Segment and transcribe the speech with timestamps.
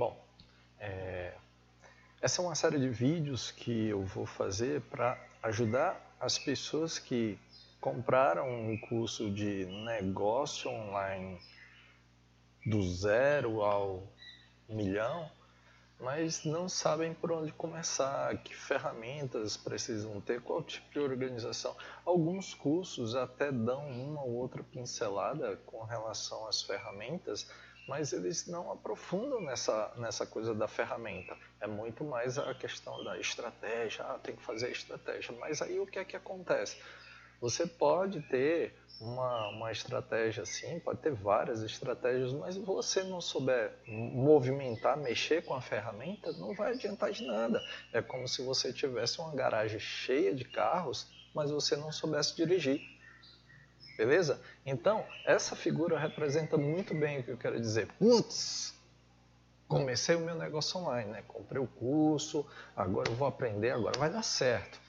[0.00, 0.18] Bom,
[0.78, 1.34] é,
[2.22, 7.38] essa é uma série de vídeos que eu vou fazer para ajudar as pessoas que
[7.82, 11.38] compraram um curso de negócio online
[12.64, 14.02] do zero ao
[14.66, 15.30] milhão,
[16.00, 21.76] mas não sabem por onde começar, que ferramentas precisam ter, qual tipo de organização.
[22.06, 27.46] Alguns cursos até dão uma ou outra pincelada com relação às ferramentas,
[27.90, 31.36] mas eles não aprofundam nessa, nessa coisa da ferramenta.
[31.60, 35.34] É muito mais a questão da estratégia, ah, tem que fazer a estratégia.
[35.40, 36.80] Mas aí o que é que acontece?
[37.40, 43.20] Você pode ter uma, uma estratégia assim, pode ter várias estratégias, mas se você não
[43.20, 47.60] souber movimentar, mexer com a ferramenta, não vai adiantar de nada.
[47.92, 52.99] É como se você tivesse uma garagem cheia de carros, mas você não soubesse dirigir.
[54.00, 54.40] Beleza?
[54.64, 57.86] Então, essa figura representa muito bem o que eu quero dizer.
[57.98, 58.74] Putz,
[59.68, 61.22] comecei o meu negócio online, né?
[61.28, 64.80] comprei o curso, agora eu vou aprender, agora vai dar certo.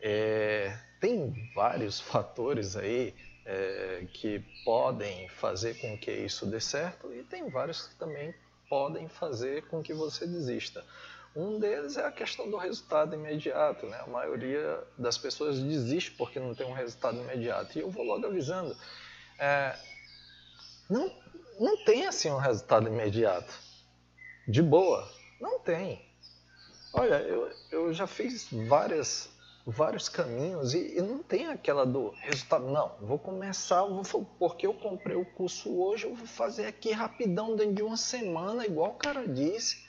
[0.00, 7.22] É, tem vários fatores aí é, que podem fazer com que isso dê certo e
[7.24, 8.34] tem vários que também
[8.66, 10.82] podem fazer com que você desista.
[11.38, 13.86] Um deles é a questão do resultado imediato.
[13.86, 13.96] Né?
[14.00, 17.78] A maioria das pessoas desiste porque não tem um resultado imediato.
[17.78, 18.76] E eu vou logo avisando:
[19.38, 19.78] é,
[20.90, 21.08] não,
[21.60, 23.54] não tem assim um resultado imediato.
[24.48, 25.08] De boa.
[25.40, 26.04] Não tem.
[26.92, 29.30] Olha, eu, eu já fiz várias,
[29.64, 32.66] vários caminhos e, e não tem aquela do resultado.
[32.66, 34.02] Não, vou começar, vou,
[34.40, 38.66] porque eu comprei o curso hoje, eu vou fazer aqui rapidão dentro de uma semana,
[38.66, 39.86] igual o cara disse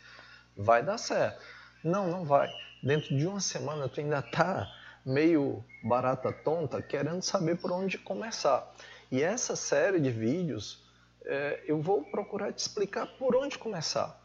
[0.60, 1.42] vai dar certo.
[1.84, 2.52] Não, não vai.
[2.84, 4.68] Dentro de uma semana tu ainda tá
[5.06, 8.70] meio barata tonta querendo saber por onde começar.
[9.10, 10.86] E essa série de vídeos
[11.26, 14.20] é, eu vou procurar te explicar por onde começar.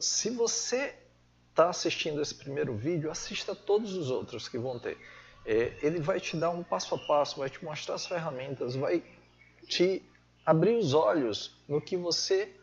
[0.00, 0.94] Se você
[1.50, 4.98] está assistindo esse primeiro vídeo, assista todos os outros que vão ter.
[5.46, 9.02] É, ele vai te dar um passo a passo, vai te mostrar as ferramentas, vai
[9.66, 10.02] te
[10.44, 12.54] abrir os olhos no que você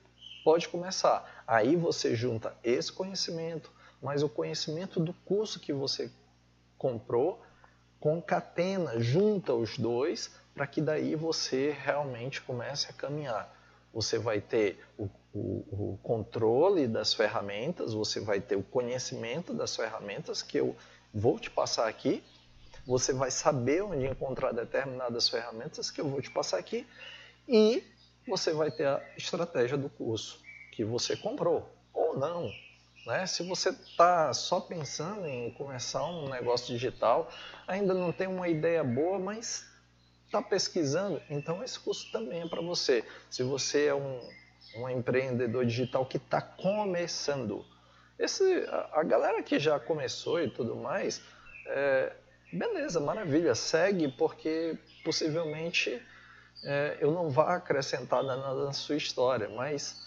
[0.43, 1.34] pode começar.
[1.47, 6.11] Aí você junta esse conhecimento, mais o conhecimento do curso que você
[6.77, 7.41] comprou,
[7.99, 13.53] concatena, junta os dois, para que daí você realmente comece a caminhar.
[13.93, 15.39] Você vai ter o, o,
[15.93, 20.75] o, controle das ferramentas, você vai ter o conhecimento das ferramentas que eu
[21.13, 22.23] vou te passar aqui,
[22.85, 26.85] você vai saber onde encontrar determinadas ferramentas que eu vou te passar aqui
[27.47, 27.83] e
[28.27, 30.44] você vai ter a estratégia do curso
[30.75, 32.51] que você comprou, ou não.
[33.05, 33.25] Né?
[33.25, 37.29] Se você está só pensando em começar um negócio digital,
[37.67, 39.65] ainda não tem uma ideia boa, mas
[40.25, 43.05] está pesquisando, então esse curso também é para você.
[43.29, 44.19] Se você é um,
[44.77, 47.63] um empreendedor digital que está começando,
[48.19, 51.21] esse, a, a, galera que já começou e tudo mais,
[51.67, 52.11] é,
[52.51, 56.01] beleza, maravilha, segue, porque possivelmente
[56.63, 60.04] é, eu não vá acrescentar nada na sua história, mas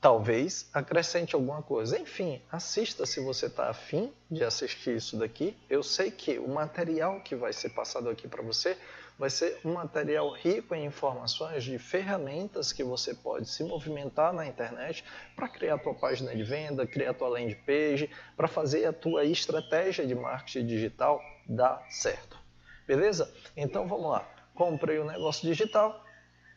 [0.00, 1.98] talvez acrescente alguma coisa.
[1.98, 5.56] Enfim, assista se você está afim de assistir isso daqui.
[5.68, 8.76] Eu sei que o material que vai ser passado aqui para você
[9.18, 14.46] vai ser um material rico em informações de ferramentas que você pode se movimentar na
[14.46, 15.04] internet
[15.34, 18.92] para criar a tua página de venda, criar a tua landing page, para fazer a
[18.92, 22.38] tua estratégia de marketing digital dar certo.
[22.86, 23.32] Beleza?
[23.56, 24.28] Então vamos lá.
[24.54, 26.04] Comprei o um negócio digital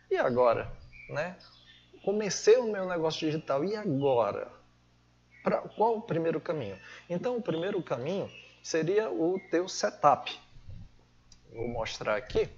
[0.09, 0.71] e agora,
[1.09, 1.35] né?
[2.03, 4.51] Comecei o meu negócio digital, e agora?
[5.43, 6.79] Pra, qual o primeiro caminho?
[7.09, 8.29] Então, o primeiro caminho
[8.63, 10.39] seria o teu setup.
[11.51, 12.49] Vou mostrar aqui.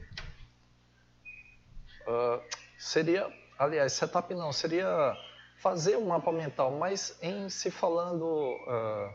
[2.05, 2.41] Uh,
[2.77, 5.17] seria, aliás, setup não, seria
[5.57, 9.13] fazer um mapa mental, mas em se falando, uh,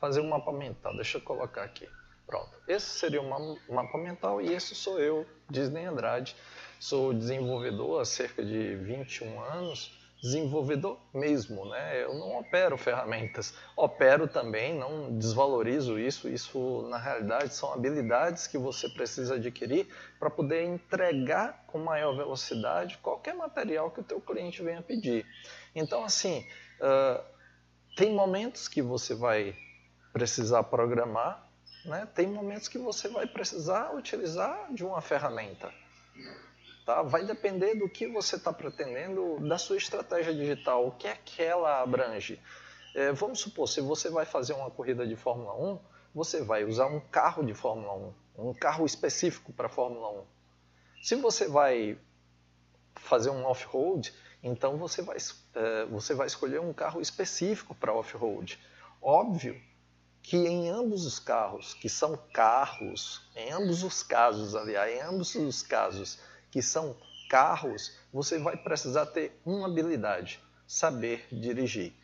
[0.00, 0.94] fazer um mapa mental.
[0.96, 1.88] Deixa eu colocar aqui.
[2.26, 2.50] Pronto.
[2.66, 3.28] Esse seria o
[3.74, 6.34] mapa mental e esse sou eu, Disney Andrade.
[6.82, 12.02] Sou desenvolvedor há cerca de 21 anos, desenvolvedor mesmo, né?
[12.02, 16.28] Eu não opero ferramentas, opero também, não desvalorizo isso.
[16.28, 19.86] Isso, na realidade, são habilidades que você precisa adquirir
[20.18, 25.24] para poder entregar com maior velocidade qualquer material que o teu cliente venha pedir.
[25.76, 26.44] Então, assim,
[26.80, 27.22] uh,
[27.96, 29.56] tem momentos que você vai
[30.12, 31.48] precisar programar,
[31.84, 32.08] né?
[32.12, 35.72] tem momentos que você vai precisar utilizar de uma ferramenta.
[36.84, 37.02] Tá?
[37.02, 41.42] Vai depender do que você está pretendendo, da sua estratégia digital, o que é que
[41.42, 42.40] ela abrange.
[42.94, 45.78] É, vamos supor, se você vai fazer uma corrida de Fórmula 1,
[46.14, 47.94] você vai usar um carro de Fórmula
[48.36, 50.24] 1, um carro específico para Fórmula 1.
[51.02, 51.98] Se você vai
[52.96, 54.12] fazer um off-road,
[54.42, 55.18] Então você vai,
[55.54, 58.58] é, você vai escolher um carro específico para off-road.
[59.00, 59.60] Óbvio
[60.20, 65.34] que em ambos os carros, que são carros, em ambos os casos, aliás, em ambos
[65.34, 66.18] os casos
[66.52, 66.94] que são
[67.28, 71.94] carros, você vai precisar ter uma habilidade, saber dirigir.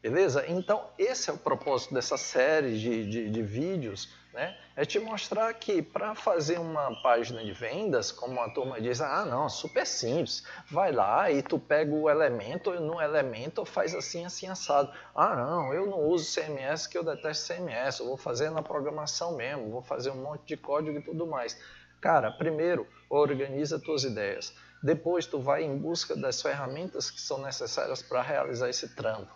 [0.00, 0.44] Beleza?
[0.48, 4.56] Então, esse é o propósito dessa série de, de, de vídeos, né?
[4.74, 9.24] É te mostrar que para fazer uma página de vendas, como a turma diz, ah,
[9.24, 10.42] não, super simples.
[10.70, 14.90] Vai lá e tu pega o elemento, no elemento faz assim, assim, assado.
[15.14, 19.36] Ah, não, eu não uso CMS que eu detesto CMS, eu vou fazer na programação
[19.36, 21.56] mesmo, vou fazer um monte de código e tudo mais.
[22.02, 24.52] Cara, primeiro, organiza tuas ideias.
[24.82, 29.32] Depois, tu vai em busca das ferramentas que são necessárias para realizar esse trampo.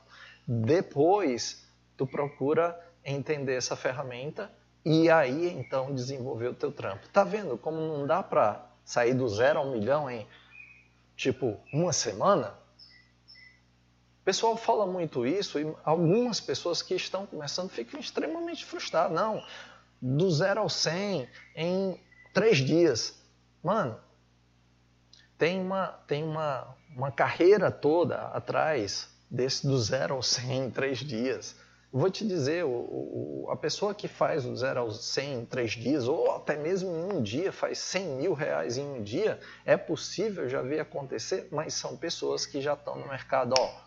[0.46, 1.64] Depois,
[1.96, 4.50] tu procura entender essa ferramenta
[4.84, 7.08] e aí então desenvolver o teu trampo.
[7.10, 10.26] Tá vendo como não dá para sair do zero ao milhão em
[11.16, 12.48] tipo uma semana?
[14.22, 19.14] O pessoal fala muito isso e algumas pessoas que estão começando ficam extremamente frustradas.
[19.16, 19.40] Não,
[20.02, 22.00] do zero ao cem em
[22.36, 23.18] três dias.
[23.64, 23.98] Mano,
[25.38, 30.98] tem uma, tem uma, uma carreira toda atrás desse do zero ao 100 em três
[30.98, 31.56] dias.
[31.90, 35.70] Vou te dizer, o, o, a pessoa que faz do zero ao 100 em três
[35.70, 39.78] dias, ou até mesmo em um dia, faz 100 mil reais em um dia, é
[39.78, 43.80] possível, já ver acontecer, mas são pessoas que já estão no mercado, ó,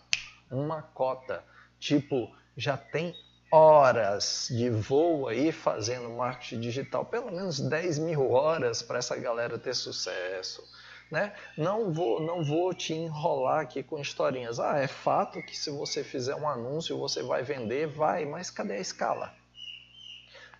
[0.50, 1.44] uma cota,
[1.78, 3.13] tipo, já tem
[3.51, 9.57] horas de voo aí fazendo marketing digital, pelo menos 10 mil horas para essa galera
[9.57, 10.63] ter sucesso.
[11.10, 11.34] Né?
[11.57, 14.60] Não, vou, não vou te enrolar aqui com historinhas.
[14.60, 18.74] Ah, é fato que se você fizer um anúncio você vai vender, vai, mas cadê
[18.74, 19.34] a escala?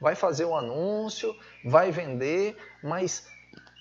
[0.02, 3.28] Vai fazer um anúncio, vai vender, mas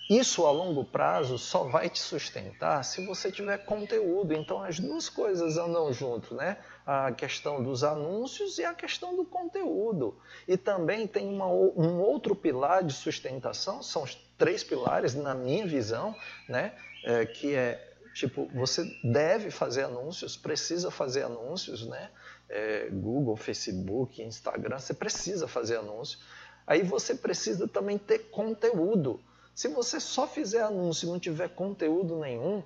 [0.09, 4.33] isso a longo prazo só vai te sustentar se você tiver conteúdo.
[4.33, 6.57] Então as duas coisas andam junto, né?
[6.83, 10.17] A questão dos anúncios e a questão do conteúdo.
[10.47, 15.67] E também tem uma, um outro pilar de sustentação, são os três pilares, na minha
[15.67, 16.15] visão,
[16.47, 16.73] né?
[17.05, 22.09] É, que é tipo, você deve fazer anúncios, precisa fazer anúncios, né?
[22.49, 26.17] É, Google, Facebook, Instagram, você precisa fazer anúncio.
[26.65, 29.21] Aí você precisa também ter conteúdo.
[29.59, 32.63] Se você só fizer anúncio e não tiver conteúdo nenhum,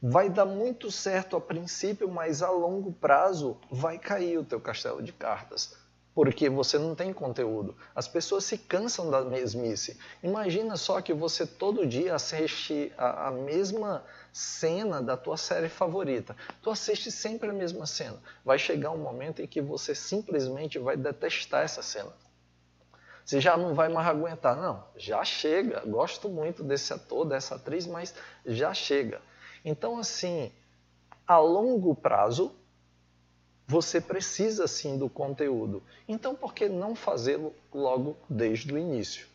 [0.00, 5.02] vai dar muito certo a princípio, mas a longo prazo vai cair o teu castelo
[5.02, 5.76] de cartas
[6.14, 7.76] porque você não tem conteúdo.
[7.94, 9.98] As pessoas se cansam da mesmice.
[10.22, 14.02] Imagina só que você todo dia assiste a, a, mesma
[14.32, 16.34] cena da tua série favorita.
[16.62, 18.18] Tu assiste sempre a mesma cena.
[18.44, 22.12] Vai chegar um momento em que você simplesmente vai detestar essa cena.
[23.30, 24.56] Você já não vai mais aguentar.
[24.56, 25.84] Não, já chega.
[25.86, 28.12] Gosto muito desse ator, dessa atriz, mas
[28.44, 29.22] já chega.
[29.64, 30.50] Então, assim,
[31.24, 32.52] a longo prazo,
[33.68, 35.80] você precisa sim do conteúdo.
[36.08, 39.28] Então, por que não fazê-lo logo desde o início?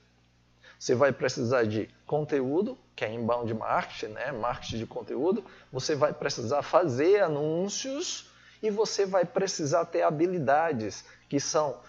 [0.78, 4.30] Você vai precisar de conteúdo, que é inbound marketing, né?
[4.34, 5.42] marketing de conteúdo.
[5.72, 8.30] Você vai precisar fazer anúncios
[8.62, 11.80] e você vai precisar ter habilidades, que são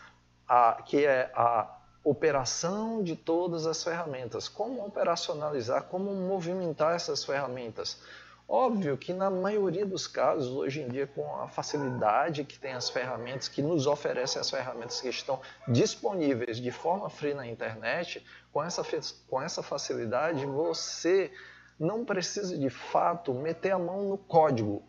[0.48, 1.75] a, que é a
[2.08, 4.48] operação de todas as ferramentas.
[4.48, 7.98] Como operacionalizar, como movimentar essas ferramentas.
[8.48, 12.88] Óbvio que na maioria dos casos, hoje em dia, com a facilidade que tem as
[12.88, 18.62] ferramentas, que nos oferecem as ferramentas que estão disponíveis de forma free na internet, com
[18.62, 18.86] essa,
[19.28, 21.32] com essa facilidade você
[21.78, 24.80] não precisa de fato meter a mão no código.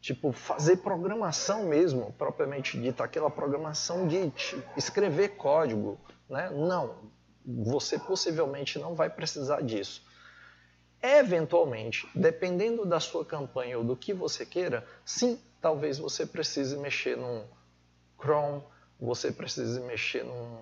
[0.00, 4.32] Tipo, fazer programação mesmo, propriamente dita, aquela programação de
[4.76, 5.98] escrever código.
[6.28, 6.50] Né?
[6.50, 6.96] Não,
[7.44, 10.02] você possivelmente não vai precisar disso.
[11.02, 17.16] Eventualmente, dependendo da sua campanha ou do que você queira, sim, talvez você precise mexer
[17.16, 17.44] num
[18.18, 18.62] Chrome,
[18.98, 20.58] você precise mexer num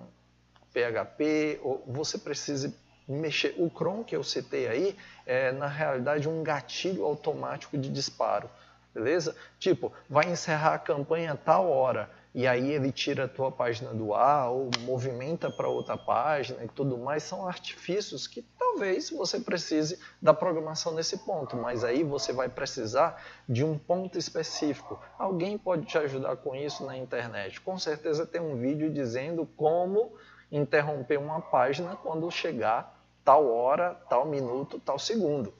[0.72, 2.74] PHP, ou você precise
[3.08, 3.54] mexer.
[3.56, 8.50] O Chrome que eu citei aí é, na realidade, um gatilho automático de disparo,
[8.92, 9.36] beleza?
[9.58, 13.94] Tipo, vai encerrar a campanha a tal hora e aí ele tira a tua página
[13.94, 19.38] do ar ou movimenta para outra página e tudo mais, são artifícios que talvez você
[19.38, 24.98] precise da programação nesse ponto, mas aí você vai precisar de um ponto específico.
[25.16, 27.60] Alguém pode te ajudar com isso na internet.
[27.60, 30.12] Com certeza tem um vídeo dizendo como
[30.50, 35.54] interromper uma página quando chegar tal hora, tal minuto, tal segundo.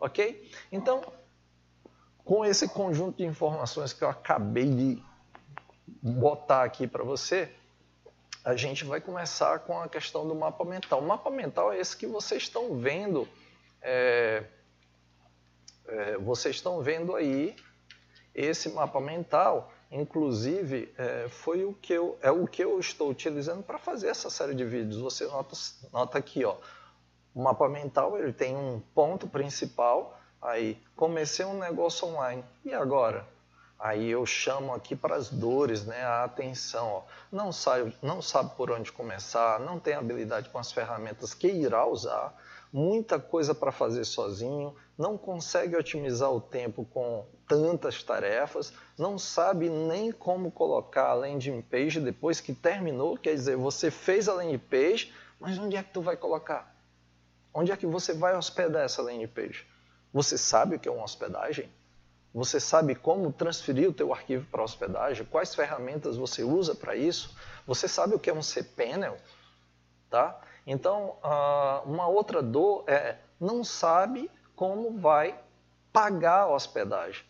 [0.00, 0.50] Ok?
[0.72, 1.02] Então,
[2.24, 5.02] com esse conjunto de informações que eu acabei de
[6.02, 7.50] botar aqui para você,
[8.44, 11.00] a gente vai começar com a questão do mapa mental.
[11.00, 13.28] O mapa mental é esse que vocês estão vendo.
[13.82, 14.44] É,
[15.86, 17.56] é, vocês estão vendo aí
[18.34, 23.62] esse mapa mental, inclusive é, foi o que eu, é o que eu estou utilizando
[23.62, 24.98] para fazer essa série de vídeos.
[25.00, 25.56] Você nota,
[25.92, 26.56] nota aqui, ó,
[27.34, 33.26] o mapa mental ele tem um ponto principal, aí comecei um negócio online, e agora?
[33.78, 36.86] Aí eu chamo aqui para as dores, né, a atenção.
[36.88, 37.02] Ó.
[37.30, 41.86] Não, sabe, não sabe por onde começar, não tem habilidade com as ferramentas que irá
[41.86, 42.34] usar,
[42.72, 49.68] muita coisa para fazer sozinho, não consegue otimizar o tempo com tantas tarefas, não sabe
[49.68, 54.58] nem como colocar a landing page depois que terminou, quer dizer, você fez a landing
[54.58, 56.74] page, mas onde é que tu vai colocar?
[57.52, 59.66] Onde é que você vai hospedar essa landing page?
[60.12, 61.70] Você sabe o que é uma hospedagem?
[62.36, 65.24] Você sabe como transferir o teu arquivo para hospedagem?
[65.24, 67.34] Quais ferramentas você usa para isso?
[67.66, 69.16] Você sabe o que é um cPanel?
[70.10, 70.38] Tá?
[70.66, 71.16] Então,
[71.86, 75.40] uma outra dor é não sabe como vai
[75.90, 77.24] pagar a hospedagem.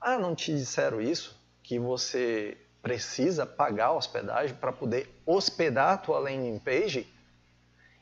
[0.00, 1.38] Ah, não te disseram isso?
[1.62, 7.06] Que você precisa pagar a hospedagem para poder hospedar a tua landing page?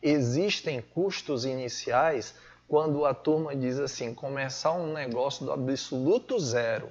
[0.00, 2.36] Existem custos iniciais
[2.68, 6.90] quando a turma diz assim, começar um negócio do absoluto zero.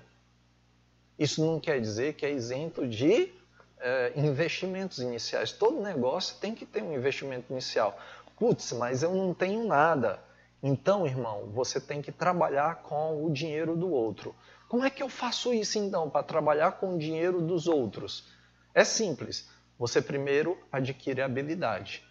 [1.17, 3.33] Isso não quer dizer que é isento de
[3.79, 5.51] é, investimentos iniciais.
[5.51, 7.97] Todo negócio tem que ter um investimento inicial.
[8.37, 10.19] Putz, mas eu não tenho nada.
[10.61, 14.35] Então, irmão, você tem que trabalhar com o dinheiro do outro.
[14.67, 18.25] Como é que eu faço isso então para trabalhar com o dinheiro dos outros?
[18.73, 19.47] É simples.
[19.77, 22.03] Você primeiro adquire habilidade.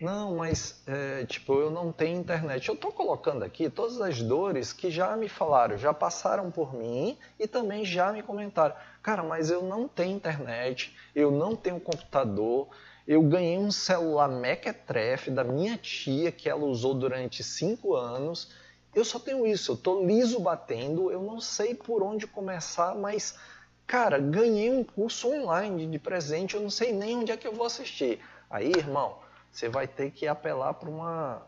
[0.00, 2.66] Não, mas é, tipo, eu não tenho internet.
[2.66, 7.18] Eu estou colocando aqui todas as dores que já me falaram, já passaram por mim
[7.38, 8.74] e também já me comentaram.
[9.02, 12.68] Cara, mas eu não tenho internet, eu não tenho computador,
[13.06, 18.50] eu ganhei um celular mequetrefe da minha tia que ela usou durante cinco anos.
[18.94, 23.38] Eu só tenho isso, eu estou liso batendo, eu não sei por onde começar, mas,
[23.86, 27.52] cara, ganhei um curso online de presente, eu não sei nem onde é que eu
[27.52, 28.18] vou assistir.
[28.48, 29.18] Aí, irmão
[29.50, 31.42] você vai ter que apelar para uma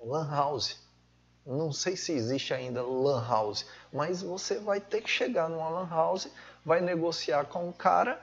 [0.00, 0.82] lan house.
[1.46, 5.88] Não sei se existe ainda lan house, mas você vai ter que chegar numa lan
[5.88, 6.28] house,
[6.64, 8.20] vai negociar com o cara,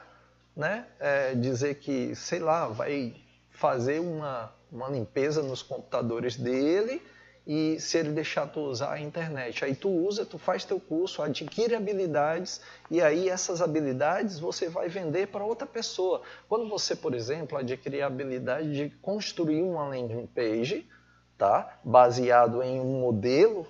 [0.55, 0.87] né?
[0.99, 3.15] É, dizer que, sei lá, vai
[3.51, 7.01] fazer uma, uma limpeza nos computadores dele
[7.45, 9.65] e se ele deixar tu usar a internet.
[9.65, 14.87] Aí tu usa, tu faz teu curso, adquire habilidades e aí essas habilidades você vai
[14.87, 16.21] vender para outra pessoa.
[16.47, 20.87] Quando você, por exemplo, adquirir a habilidade de construir uma landing page,
[21.37, 21.79] tá?
[21.83, 23.67] Baseado em um modelo,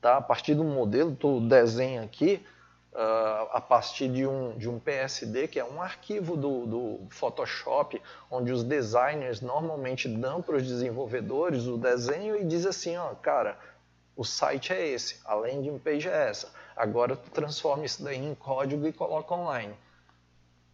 [0.00, 0.16] tá?
[0.16, 2.44] A partir de um modelo, tu desenha aqui,
[2.92, 8.00] uh, a partir de um, de um PSD, que é um arquivo do, do Photoshop,
[8.30, 13.58] onde os designers normalmente dão para os desenvolvedores o desenho e diz assim, ó, cara,
[14.16, 16.52] o site é esse, a landing page é essa.
[16.76, 19.74] Agora tu transforma isso daí em código e coloca online.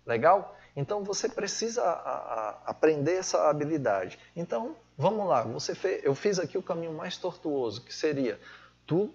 [0.07, 0.57] Legal?
[0.77, 4.19] Então você precisa a, a, aprender essa habilidade.
[4.35, 8.41] Então, vamos lá, você fez, eu fiz aqui o caminho mais tortuoso, que seria
[8.87, 9.15] tu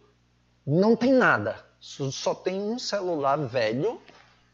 [0.66, 4.02] não tem nada, só tem um celular velho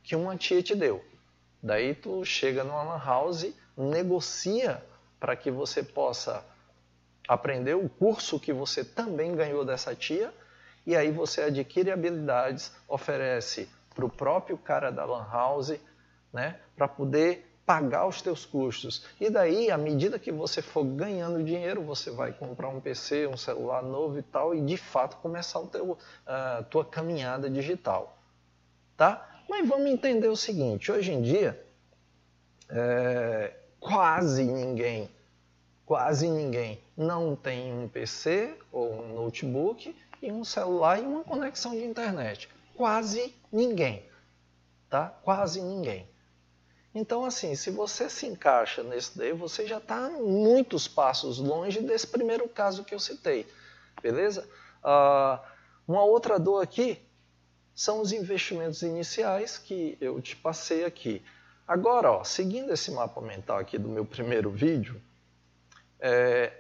[0.04, 1.04] que uma tia te deu.
[1.62, 4.84] Daí tu chega numa lan house, negocia
[5.20, 6.46] para que você possa
[7.28, 10.32] aprender o curso que você também ganhou dessa tia,
[10.86, 15.74] e aí você adquire habilidades, oferece para o próprio cara da lan house,
[16.32, 19.06] né, para poder pagar os teus custos.
[19.20, 23.38] E daí, à medida que você for ganhando dinheiro, você vai comprar um PC, um
[23.38, 28.18] celular novo e tal, e de fato começar a uh, tua caminhada digital.
[28.96, 29.44] Tá?
[29.50, 31.62] Mas vamos entender o seguinte, hoje em dia,
[32.70, 35.10] é, quase ninguém,
[35.86, 41.72] quase ninguém não tem um PC ou um notebook e um celular e uma conexão
[41.74, 42.50] de internet.
[42.76, 44.04] Quase ninguém,
[44.90, 45.10] tá?
[45.24, 46.08] Quase ninguém.
[46.96, 52.08] Então, assim, se você se encaixa nesse daí, você já está muitos passos longe desse
[52.08, 53.46] primeiro caso que eu citei,
[54.02, 54.48] beleza?
[54.82, 55.38] Uh,
[55.86, 57.06] uma outra dor aqui
[57.76, 61.22] são os investimentos iniciais que eu te passei aqui.
[61.68, 65.02] Agora, ó, seguindo esse mapa mental aqui do meu primeiro vídeo,
[66.00, 66.54] é,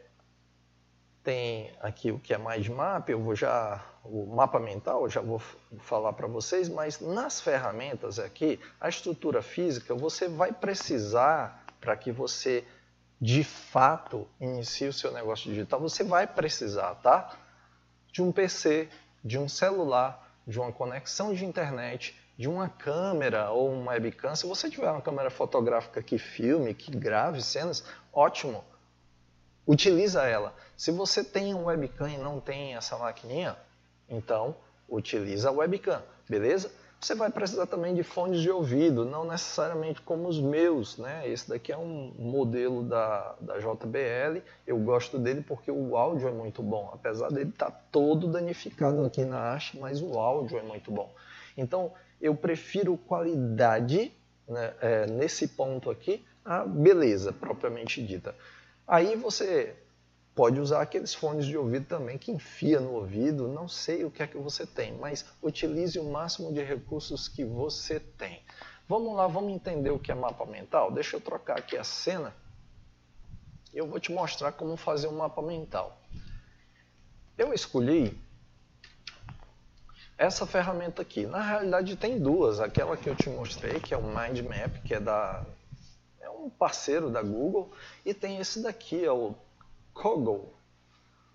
[1.23, 5.21] tem aqui o que é mais map, eu vou já o mapa mental, eu já
[5.21, 5.41] vou
[5.79, 12.11] falar para vocês, mas nas ferramentas aqui, a estrutura física, você vai precisar para que
[12.11, 12.63] você
[13.19, 17.35] de fato inicie o seu negócio digital, você vai precisar, tá?
[18.11, 18.89] De um PC,
[19.23, 24.35] de um celular, de uma conexão de internet, de uma câmera ou uma webcam.
[24.35, 27.83] Se você tiver uma câmera fotográfica que filme, que grave cenas,
[28.13, 28.63] ótimo
[29.65, 30.53] utiliza ela.
[30.77, 33.57] Se você tem um webcam e não tem essa maquininha,
[34.09, 34.55] Então,
[34.87, 36.71] utiliza a webcam, beleza?
[36.99, 41.27] Você vai precisar também de fones de ouvido, não necessariamente como os meus, né?
[41.29, 46.31] Esse daqui é um modelo da, da JBL, eu gosto dele porque o áudio é
[46.31, 50.63] muito bom, apesar dele estar tá todo danificado aqui na haste, mas o áudio é
[50.63, 51.13] muito bom.
[51.55, 54.11] Então, eu prefiro qualidade
[54.47, 58.33] né, é, nesse ponto aqui, a beleza propriamente dita.
[58.87, 59.75] Aí você
[60.35, 64.21] Pode usar aqueles fones de ouvido também que enfia no ouvido, não sei o que
[64.21, 68.43] é que você tem, mas utilize o máximo de recursos que você tem.
[68.85, 70.91] Vamos lá, vamos entender o que é mapa mental?
[70.91, 72.35] Deixa eu trocar aqui a cena.
[73.73, 75.97] Eu vou te mostrar como fazer um mapa mental.
[77.37, 78.19] Eu escolhi
[80.17, 81.25] essa ferramenta aqui.
[81.25, 84.93] Na realidade tem duas, aquela que eu te mostrei, que é o Mind Map, que
[84.93, 85.45] é da
[86.19, 87.71] é um parceiro da Google,
[88.05, 89.35] e tem esse daqui, é o
[89.95, 90.53] Koggle.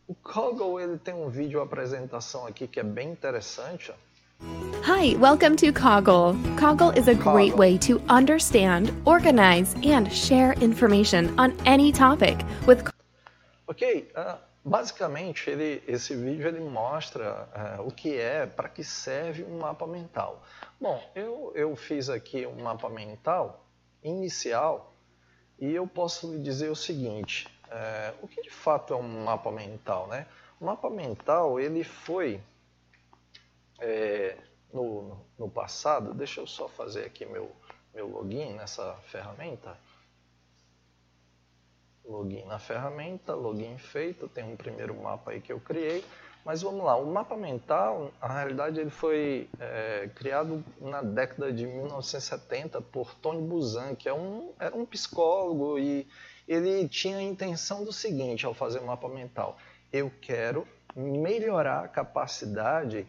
[0.06, 3.92] O Koggle ele tem um vídeo apresentação aqui que é bem interessante.
[4.84, 6.34] Hi, welcome to Coggle.
[6.58, 12.36] Coggle is a great way to understand, organize, and share information on any topic
[12.66, 12.84] with.
[13.66, 17.48] Ok, uh, basicamente ele, esse vídeo ele mostra
[17.80, 20.42] uh, o que é, para que serve um mapa mental.
[20.78, 23.66] Bom, eu, eu fiz aqui um mapa mental
[24.04, 24.94] inicial
[25.58, 29.50] e eu posso lhe dizer o seguinte: é, o que de fato é um mapa
[29.50, 30.06] mental?
[30.08, 30.26] Né?
[30.60, 32.40] O mapa mental ele foi
[33.78, 34.36] é,
[34.72, 37.50] no, no passado, deixa eu só fazer aqui meu,
[37.94, 39.76] meu login nessa ferramenta.
[42.04, 46.04] Login na ferramenta, login feito, tem um primeiro mapa aí que eu criei.
[46.44, 51.66] Mas vamos lá, o mapa mental, na realidade, ele foi é, criado na década de
[51.66, 56.08] 1970 por Tony Buzan, que é um, era um psicólogo e
[56.50, 59.56] ele tinha a intenção do seguinte ao fazer o mapa mental:
[59.92, 60.66] eu quero
[60.96, 63.06] melhorar a capacidade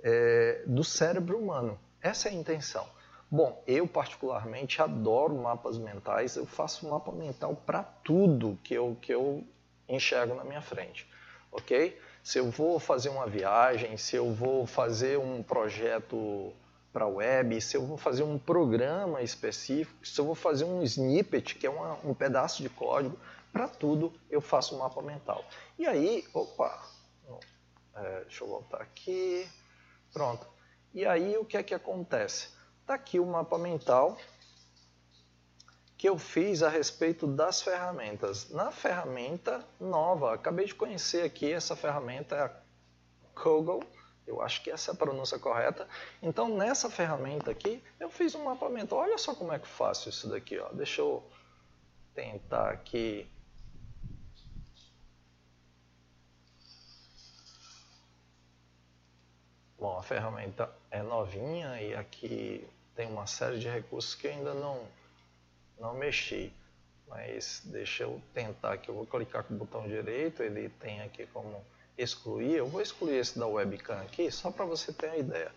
[0.00, 1.76] é, do cérebro humano.
[2.00, 2.86] Essa é a intenção.
[3.28, 9.12] Bom, eu particularmente adoro mapas mentais, eu faço mapa mental para tudo que eu, que
[9.12, 9.42] eu
[9.88, 11.04] enxergo na minha frente,
[11.50, 11.98] ok?
[12.22, 16.52] Se eu vou fazer uma viagem, se eu vou fazer um projeto
[16.94, 20.80] para a web, se eu vou fazer um programa específico, se eu vou fazer um
[20.84, 23.18] snippet, que é uma, um pedaço de código,
[23.52, 25.44] para tudo eu faço um mapa mental.
[25.76, 26.88] E aí, opa,
[27.96, 29.44] é, deixa eu voltar aqui,
[30.12, 30.46] pronto.
[30.94, 32.50] E aí o que é que acontece?
[32.82, 34.16] Está aqui o mapa mental
[35.98, 38.50] que eu fiz a respeito das ferramentas.
[38.50, 42.50] Na ferramenta nova, acabei de conhecer aqui, essa ferramenta é a
[43.34, 43.80] Kogel,
[44.26, 45.86] eu acho que essa é a pronúncia correta.
[46.22, 48.94] Então, nessa ferramenta aqui, eu fiz um mapeamento.
[48.94, 50.58] Olha só como é que eu faço isso daqui.
[50.58, 50.68] Ó.
[50.72, 51.22] Deixa eu
[52.14, 53.28] tentar aqui.
[59.78, 64.54] Bom, a ferramenta é novinha e aqui tem uma série de recursos que eu ainda
[64.54, 64.88] não,
[65.78, 66.50] não mexi.
[67.06, 68.88] Mas deixa eu tentar aqui.
[68.88, 70.42] Eu vou clicar com o botão direito.
[70.42, 71.62] Ele tem aqui como
[71.96, 75.52] excluir, eu vou excluir esse da webcam aqui, só para você ter a ideia.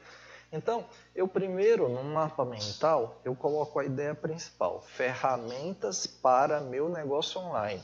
[0.52, 7.41] Então, eu primeiro, no mapa mental, eu coloco a ideia principal, ferramentas para meu negócio
[7.41, 7.84] online,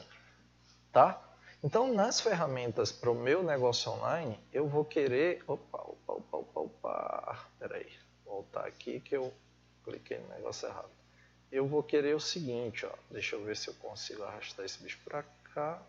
[0.92, 1.22] tá?
[1.62, 5.44] Então, nas ferramentas para o meu negócio online, eu vou querer...
[5.48, 7.90] Opa, opa, opa, opa, opa, peraí,
[8.26, 9.34] voltar aqui que eu
[9.84, 10.90] cliquei no negócio errado.
[11.52, 15.00] Eu vou querer o seguinte, ó, deixa eu ver se eu consigo arrastar esse bicho
[15.06, 15.82] para cá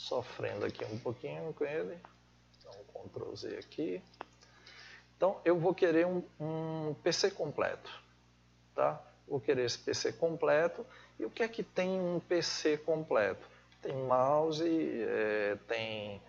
[0.00, 1.98] sofrendo aqui um pouquinho com ele.
[2.58, 4.02] Então, Ctrl Z aqui.
[5.16, 7.90] Então, eu vou querer um, um PC completo,
[8.74, 9.00] tá?
[9.28, 10.84] Vou querer esse PC completo.
[11.18, 13.46] E o que é que tem um PC completo?
[13.82, 16.20] Tem mouse, é, tem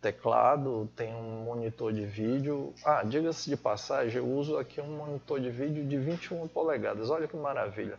[0.00, 2.74] teclado, tem um monitor de vídeo.
[2.84, 7.08] Ah, diga-se de passagem, eu uso aqui um monitor de vídeo de 21 polegadas.
[7.08, 7.98] Olha que maravilha,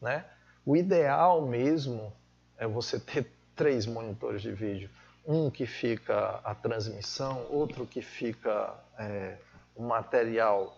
[0.00, 0.26] né?
[0.66, 2.12] O ideal mesmo
[2.58, 4.88] é você ter três monitores de vídeo.
[5.26, 9.36] Um que fica a transmissão, outro que fica é,
[9.74, 10.74] o material,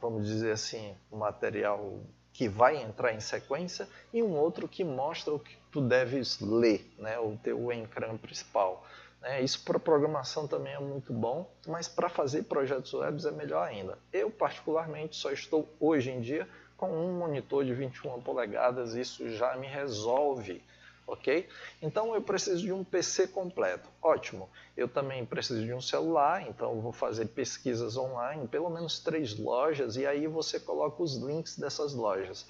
[0.00, 1.98] vamos dizer assim, o material
[2.32, 6.88] que vai entrar em sequência e um outro que mostra o que tu deves ler,
[6.96, 8.86] né, o teu ecrã principal.
[9.20, 9.42] Né?
[9.42, 13.98] Isso para programação também é muito bom, mas para fazer projetos web é melhor ainda.
[14.12, 19.56] Eu, particularmente, só estou hoje em dia com um monitor de 21 polegadas, isso já
[19.56, 20.62] me resolve
[21.06, 21.48] ok?
[21.82, 23.88] Então eu preciso de um PC completo.
[24.02, 24.48] Ótimo.
[24.76, 29.96] Eu também preciso de um celular, então vou fazer pesquisas online, pelo menos três lojas,
[29.96, 32.46] e aí você coloca os links dessas lojas.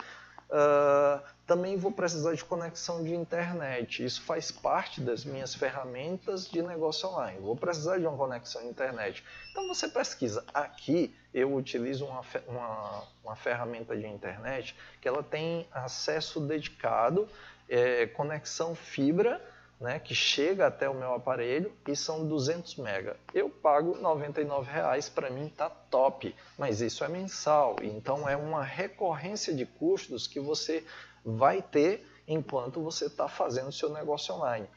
[0.51, 4.05] Uh, também vou precisar de conexão de internet.
[4.05, 7.39] Isso faz parte das minhas ferramentas de negócio online.
[7.41, 9.25] Vou precisar de uma conexão de internet.
[9.51, 10.45] Então você pesquisa.
[10.53, 17.29] Aqui eu utilizo uma, uma, uma ferramenta de internet que ela tem acesso dedicado,
[17.71, 19.41] é, conexão fibra,
[19.81, 23.17] né, que chega até o meu aparelho e são 200 mega.
[23.33, 28.63] Eu pago R$ 99,00, para mim tá top, mas isso é mensal, então é uma
[28.63, 30.85] recorrência de custos que você
[31.25, 34.69] vai ter enquanto você está fazendo seu negócio online.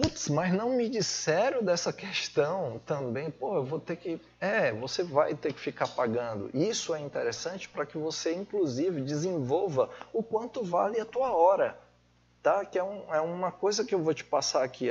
[0.00, 3.30] Putz, mas não me disseram dessa questão também.
[3.30, 4.18] Pô, eu vou ter que.
[4.40, 6.50] É, você vai ter que ficar pagando.
[6.54, 11.78] Isso é interessante para que você, inclusive, desenvolva o quanto vale a tua hora.
[12.42, 12.64] Tá?
[12.64, 14.88] Que é, um, é uma coisa que eu vou te passar aqui.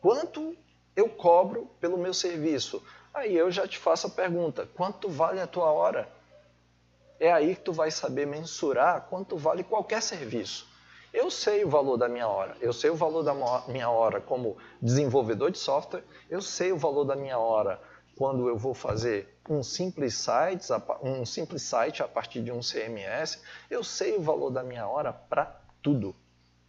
[0.00, 0.56] Quanto
[0.96, 2.82] eu cobro pelo meu serviço?
[3.12, 6.08] Aí eu já te faço a pergunta: quanto vale a tua hora?
[7.20, 10.68] é aí que tu vai saber mensurar quanto vale qualquer serviço.
[11.14, 13.32] Eu sei o valor da minha hora, eu sei o valor da
[13.68, 17.80] minha hora como desenvolvedor de software, eu sei o valor da minha hora
[18.16, 20.66] quando eu vou fazer um simples site,
[21.00, 25.12] um simples site a partir de um CMS, eu sei o valor da minha hora
[25.12, 26.16] para tudo,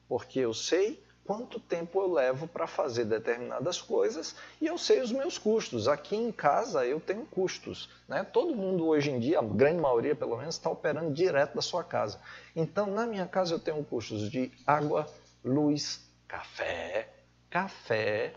[0.08, 5.12] porque eu sei quanto tempo eu levo para fazer determinadas coisas e eu sei os
[5.12, 5.88] meus custos.
[5.88, 7.90] Aqui em casa eu tenho custos.
[8.08, 8.24] Né?
[8.24, 11.84] Todo mundo hoje em dia, a grande maioria pelo menos, está operando direto da sua
[11.84, 12.22] casa.
[12.56, 15.08] Então, na minha casa eu tenho custos de água,
[15.44, 17.10] luz, café,
[17.50, 18.34] café,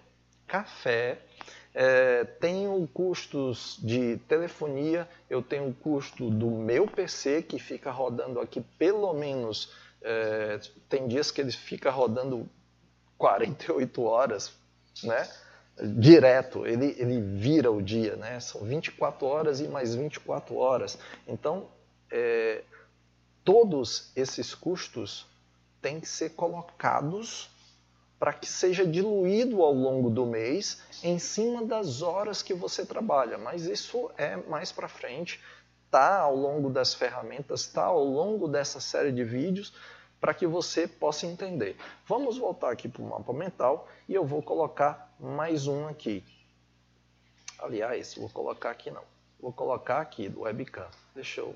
[0.47, 1.19] café.
[1.75, 8.63] É, tenho custos de telefonia, eu tenho custo do meu PC que fica rodando aqui
[8.79, 9.71] pelo menos.
[10.01, 12.49] É, tem dias que ele fica rodando
[13.19, 14.53] 48 horas,
[15.03, 15.29] né?
[15.81, 18.41] Direto, ele, ele vira o dia, né?
[18.41, 20.99] São 24 horas e mais 24 horas.
[21.27, 21.69] Então,
[22.11, 22.63] é,
[23.45, 25.27] todos esses custos
[25.81, 27.51] têm que ser colocados
[28.19, 33.39] para que seja diluído ao longo do mês em cima das horas que você trabalha.
[33.39, 35.41] Mas isso é mais para frente,
[35.91, 39.73] tá ao longo das ferramentas, tá ao longo dessa série de vídeos,
[40.21, 41.77] para que você possa entender.
[42.07, 46.25] Vamos voltar aqui para o mapa mental e eu vou colocar mais um aqui.
[47.59, 49.03] Aliás, vou colocar aqui não.
[49.41, 50.89] Vou colocar aqui do webcam.
[51.15, 51.55] Deixa eu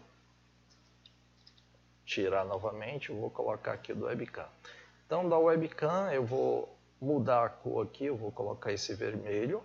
[2.05, 4.47] tirar novamente, vou colocar aqui do webcam.
[5.07, 6.69] Então, da webcam eu vou
[7.01, 9.63] mudar a cor aqui, eu vou colocar esse vermelho.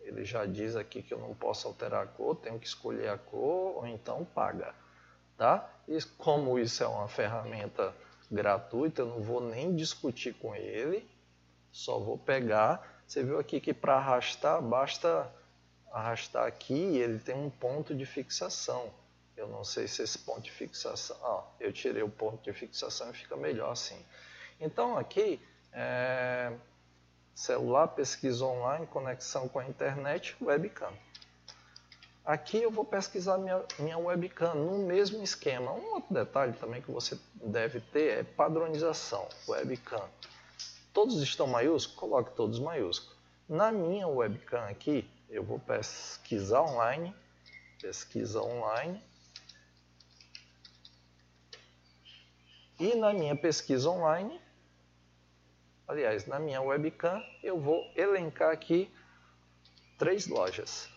[0.00, 3.18] Ele já diz aqui que eu não posso alterar a cor, tenho que escolher a
[3.18, 4.74] cor ou então paga.
[5.36, 5.68] Tá?
[5.86, 7.94] E como isso é uma ferramenta
[8.30, 11.08] gratuita, eu não vou nem discutir com ele,
[11.70, 13.02] só vou pegar.
[13.06, 15.30] Você viu aqui que para arrastar, basta
[15.92, 18.90] arrastar aqui e ele tem um ponto de fixação.
[19.36, 21.16] Eu não sei se esse ponto de fixação...
[21.22, 24.02] Ah, eu tirei o ponto de fixação e fica melhor assim.
[24.58, 25.40] Então aqui,
[25.72, 26.52] é...
[27.34, 30.92] celular, pesquisa online, conexão com a internet, webcam.
[32.26, 35.70] Aqui eu vou pesquisar minha, minha webcam no mesmo esquema.
[35.70, 39.28] Um outro detalhe também que você deve ter é padronização.
[39.46, 40.02] Webcam.
[40.92, 41.96] Todos estão maiúsculos?
[41.96, 43.16] Coloque todos maiúsculos.
[43.48, 47.14] Na minha webcam aqui, eu vou pesquisar online.
[47.80, 49.00] Pesquisa online.
[52.80, 54.40] E na minha pesquisa online,
[55.86, 58.92] aliás, na minha webcam, eu vou elencar aqui
[59.96, 60.95] três lojas.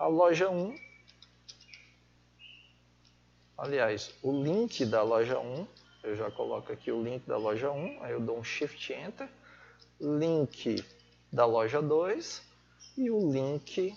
[0.00, 0.74] A loja 1.
[3.58, 5.66] Aliás, o link da loja 1,
[6.04, 9.28] eu já coloco aqui o link da loja 1, aí eu dou um Shift Enter,
[10.00, 10.82] link
[11.30, 12.42] da loja 2
[12.96, 13.94] e o link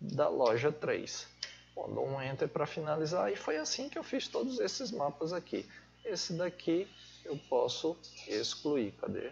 [0.00, 1.28] da loja 3.
[1.74, 5.34] Bom, dou um Enter para finalizar e foi assim que eu fiz todos esses mapas
[5.34, 5.68] aqui.
[6.06, 6.88] Esse daqui
[7.22, 8.92] eu posso excluir.
[8.92, 9.30] Cadê?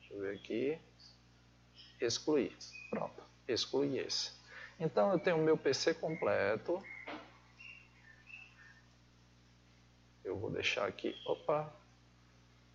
[0.00, 0.78] Deixa eu ver aqui.
[2.00, 2.52] Excluir.
[2.90, 4.34] Pronto, excluí esse.
[4.78, 6.82] Então eu tenho o meu PC completo.
[10.24, 11.72] Eu vou deixar aqui, opa,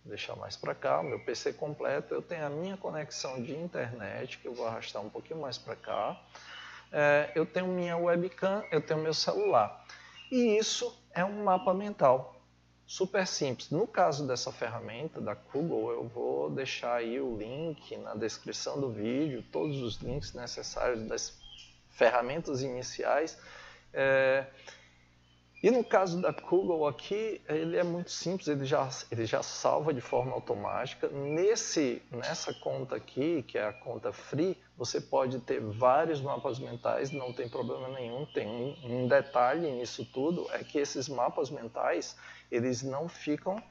[0.04, 2.12] deixar mais para cá, meu PC completo.
[2.12, 5.76] Eu tenho a minha conexão de internet, que eu vou arrastar um pouquinho mais para
[5.76, 6.20] cá.
[6.90, 9.86] É, eu tenho minha webcam, eu tenho meu celular.
[10.30, 12.36] E isso é um mapa mental.
[12.86, 13.70] Super simples.
[13.70, 18.90] No caso dessa ferramenta da Google, eu vou deixar aí o link na descrição do
[18.90, 21.41] vídeo, todos os links necessários das
[21.92, 23.38] ferramentas iniciais.
[23.92, 24.46] É,
[25.62, 29.94] E no caso da Google aqui, ele é muito simples, ele já, ele já salva
[29.94, 31.06] de forma automática.
[31.08, 37.12] Nesse, nessa conta aqui, que é a conta free, você pode ter vários mapas mentais,
[37.12, 38.26] não tem problema nenhum.
[38.26, 42.16] Tem um, um detalhe nisso tudo, é que esses mapas mentais,
[42.50, 43.62] eles não ficam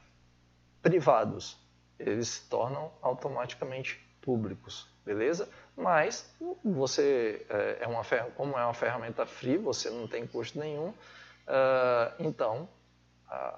[0.82, 1.58] privados,
[2.00, 5.50] eles se tornam automaticamente públicos, beleza?
[5.76, 8.04] Mas você é, é uma
[8.36, 10.90] como é uma ferramenta free, você não tem custo nenhum.
[10.90, 12.70] Uh, então,
[13.28, 13.58] uh,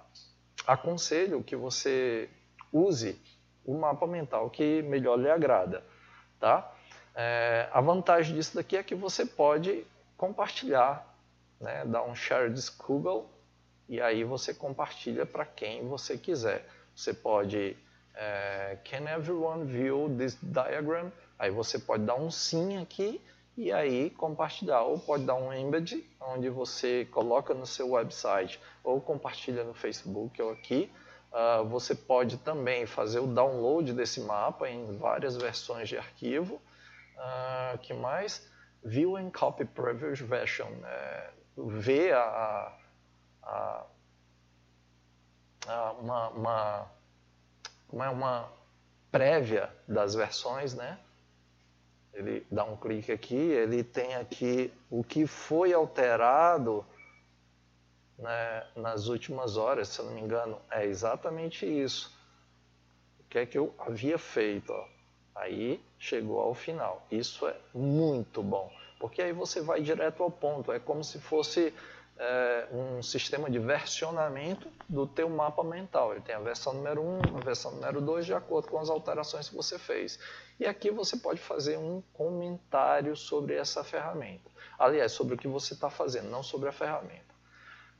[0.65, 2.30] aconselho que você
[2.71, 3.19] use
[3.65, 5.84] o mapa mental que melhor lhe agrada,
[6.39, 6.73] tá?
[7.15, 9.86] É, a vantagem disso daqui é que você pode
[10.17, 11.15] compartilhar,
[11.60, 13.30] né, dar um share this Google
[13.88, 16.67] e aí você compartilha para quem você quiser.
[16.95, 17.78] Você pode,
[18.15, 21.12] é, can everyone view this diagram?
[21.38, 23.21] Aí você pode dar um sim aqui
[23.58, 24.82] e aí compartilhar.
[24.82, 30.41] Ou pode dar um embed, onde você coloca no seu website ou compartilha no Facebook
[30.41, 30.91] ou aqui.
[31.32, 36.62] Uh, você pode também fazer o download desse mapa em várias versões de arquivo.
[37.17, 38.47] Uh, que mais?
[38.84, 40.69] View and Copy Previous Version.
[40.86, 42.78] É, ver a,
[43.43, 43.86] a,
[45.67, 46.91] a, uma, uma,
[47.93, 48.51] uma, uma
[49.12, 50.97] prévia das versões, né?
[52.13, 56.86] ele dá um clique aqui, ele tem aqui o que foi alterado
[58.17, 62.15] né, nas últimas horas, se eu não me engano, é exatamente isso.
[63.19, 64.71] O que é que eu havia feito?
[64.71, 64.88] Ó.
[65.36, 67.03] Aí chegou ao final.
[67.10, 70.71] Isso é muito bom, porque aí você vai direto ao ponto.
[70.71, 71.73] É como se fosse
[72.17, 76.12] é, um sistema de versionamento do teu mapa mental.
[76.12, 79.49] Ele tem a versão número 1, a versão número 2, de acordo com as alterações
[79.49, 80.19] que você fez.
[80.60, 84.49] E aqui você pode fazer um comentário sobre essa ferramenta.
[84.78, 87.34] Aliás, sobre o que você está fazendo, não sobre a ferramenta.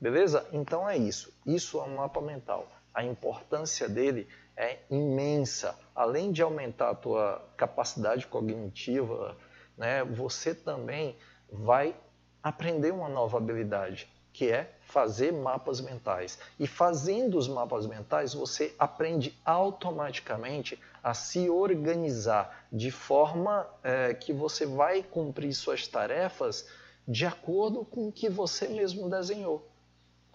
[0.00, 0.46] Beleza?
[0.52, 1.32] Então é isso.
[1.46, 2.68] Isso é um mapa mental.
[2.92, 5.78] A importância dele é imensa.
[5.94, 9.36] Além de aumentar a tua capacidade cognitiva,
[9.76, 11.16] né, você também
[11.50, 11.96] vai
[12.44, 16.38] aprender uma nova habilidade, que é fazer mapas mentais.
[16.60, 24.30] E fazendo os mapas mentais, você aprende automaticamente a se organizar de forma é, que
[24.30, 26.68] você vai cumprir suas tarefas
[27.08, 29.66] de acordo com o que você mesmo desenhou.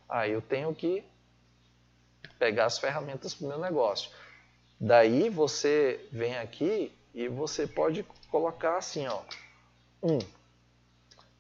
[0.08, 1.04] Aí ah, eu tenho que
[2.40, 4.10] pegar as ferramentas para o meu negócio.
[4.80, 9.22] Daí você vem aqui e você pode colocar assim, ó,
[10.02, 10.18] um,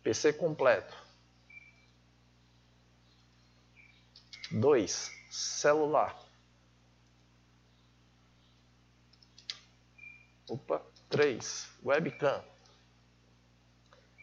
[0.10, 0.98] PC completo.
[4.50, 5.12] 2.
[5.30, 6.20] Celular.
[10.50, 11.68] Opa, 3.
[11.86, 12.44] Webcam.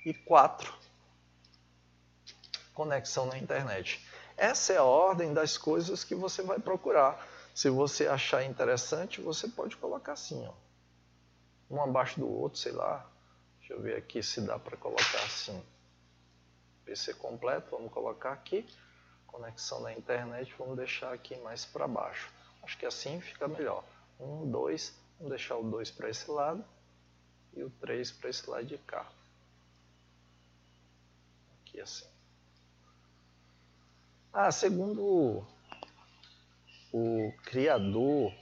[0.05, 0.75] E 4.
[2.75, 4.05] Conexão na internet.
[4.37, 7.25] Essa é a ordem das coisas que você vai procurar.
[7.55, 10.53] Se você achar interessante, você pode colocar assim, ó.
[11.71, 13.09] Um abaixo do outro, sei lá.
[13.61, 15.63] Deixa eu ver aqui se dá para colocar assim.
[16.87, 18.65] PC completo, vamos colocar aqui.
[19.27, 22.33] Conexão na internet, vamos deixar aqui mais para baixo.
[22.63, 23.85] Acho que assim fica melhor.
[24.19, 26.65] Um, dois, vamos deixar o 2 para esse lado
[27.53, 29.07] e o 3 para esse lado de cá.
[31.61, 32.07] Aqui assim.
[34.33, 35.47] Ah, segundo o,
[36.93, 38.33] o criador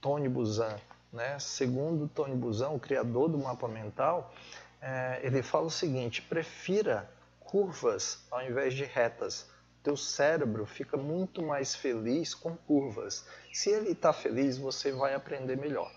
[0.00, 0.76] Tony Buzan,
[1.12, 1.38] né?
[1.38, 4.32] Segundo Tony Buzan, o criador do mapa mental,
[4.80, 7.10] é, ele fala o seguinte: prefira
[7.48, 9.50] curvas ao invés de retas.
[9.82, 13.26] Teu cérebro fica muito mais feliz com curvas.
[13.52, 15.90] Se ele está feliz, você vai aprender melhor.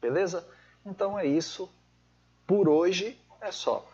[0.00, 0.46] Beleza?
[0.84, 1.72] Então é isso.
[2.46, 3.88] Por hoje é só.